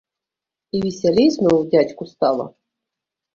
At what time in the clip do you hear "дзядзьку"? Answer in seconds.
1.71-2.03